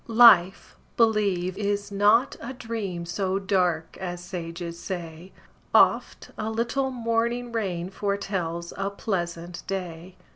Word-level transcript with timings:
Life, 0.07 0.75
believe, 0.97 1.55
is 1.59 1.91
not 1.91 2.35
a 2.41 2.53
dream 2.53 3.05
So 3.05 3.37
dark 3.37 3.97
as 3.99 4.23
sages 4.23 4.79
say; 4.79 5.31
Oft 5.75 6.31
a 6.39 6.49
little 6.49 6.89
morning 6.89 7.51
rain 7.51 7.91
Foretells 7.91 8.73
a 8.77 8.89
pleasant 8.89 9.61
day. 9.67 10.15